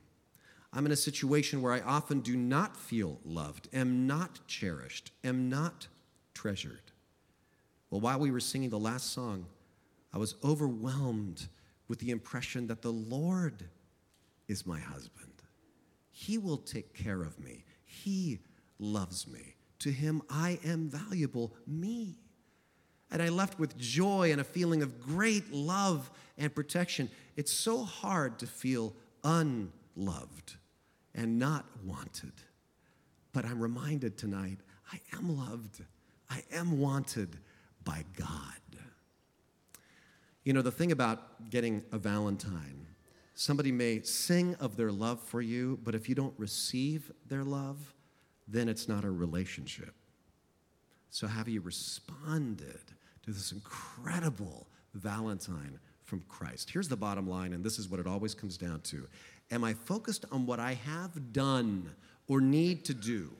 [0.72, 5.48] I'm in a situation where I often do not feel loved, am not cherished, am
[5.48, 5.88] not
[6.34, 6.87] treasured.
[7.90, 9.46] Well, while we were singing the last song,
[10.12, 11.48] I was overwhelmed
[11.88, 13.64] with the impression that the Lord
[14.46, 15.32] is my husband.
[16.10, 17.64] He will take care of me.
[17.84, 18.40] He
[18.78, 19.54] loves me.
[19.80, 22.18] To him, I am valuable, me.
[23.10, 27.08] And I left with joy and a feeling of great love and protection.
[27.36, 30.56] It's so hard to feel unloved
[31.14, 32.32] and not wanted.
[33.32, 34.58] But I'm reminded tonight
[34.92, 35.82] I am loved,
[36.28, 37.38] I am wanted,
[37.88, 38.82] by God.
[40.44, 42.86] You know, the thing about getting a Valentine,
[43.34, 47.94] somebody may sing of their love for you, but if you don't receive their love,
[48.46, 49.94] then it's not a relationship.
[51.08, 52.80] So, have you responded
[53.22, 56.68] to this incredible Valentine from Christ?
[56.70, 59.08] Here's the bottom line, and this is what it always comes down to
[59.50, 61.90] Am I focused on what I have done
[62.26, 63.30] or need to do?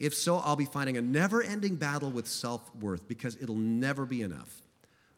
[0.00, 4.06] If so, I'll be fighting a never ending battle with self worth because it'll never
[4.06, 4.62] be enough.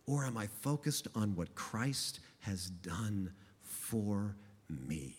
[0.07, 4.35] Or am I focused on what Christ has done for
[4.68, 5.14] me?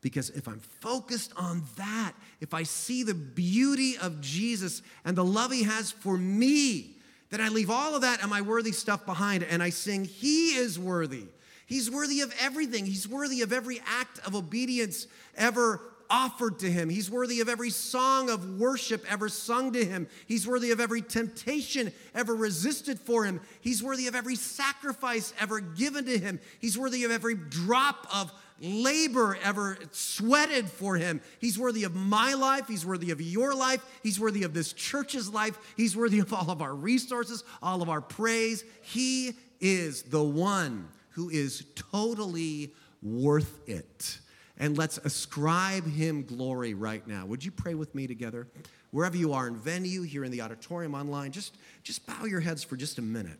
[0.00, 5.24] Because if I'm focused on that, if I see the beauty of Jesus and the
[5.24, 6.96] love he has for me,
[7.28, 10.56] then I leave all of that and my worthy stuff behind and I sing, He
[10.56, 11.26] is worthy.
[11.66, 12.86] He's worthy of everything.
[12.86, 15.06] He's worthy of every act of obedience
[15.36, 16.88] ever offered to him.
[16.88, 20.08] He's worthy of every song of worship ever sung to him.
[20.26, 23.40] He's worthy of every temptation ever resisted for him.
[23.60, 26.40] He's worthy of every sacrifice ever given to him.
[26.60, 31.20] He's worthy of every drop of labor ever sweated for him.
[31.38, 32.66] He's worthy of my life.
[32.68, 33.82] He's worthy of your life.
[34.02, 35.58] He's worthy of this church's life.
[35.76, 38.64] He's worthy of all of our resources, all of our praise.
[38.82, 44.18] He is the one who is totally worth it.
[44.60, 47.26] And let's ascribe him glory right now.
[47.26, 48.46] Would you pray with me together?
[48.92, 52.62] Wherever you are in venue, here in the auditorium, online, just, just bow your heads
[52.62, 53.38] for just a minute.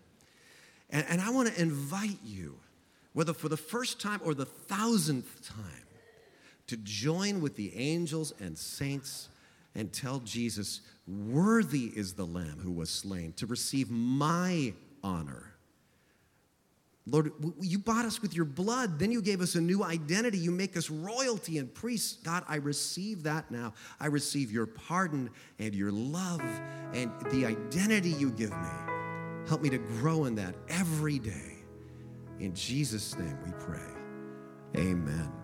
[0.89, 2.59] And, and I want to invite you
[3.13, 5.87] whether for the first time or the thousandth time,
[6.69, 9.29] to join with the angels and saints
[9.75, 15.50] and tell Jesus, Worthy is the Lamb who was slain to receive my honor.
[17.07, 18.99] Lord, you bought us with your blood.
[18.99, 20.39] Then you gave us a new identity.
[20.39, 22.19] You make us royalty and priests.
[22.23, 23.73] God, I receive that now.
[23.99, 26.43] I receive your pardon and your love
[26.93, 28.69] and the identity you give me.
[29.49, 31.57] Help me to grow in that every day.
[32.39, 33.81] In Jesus' name we pray.
[34.77, 35.40] Amen.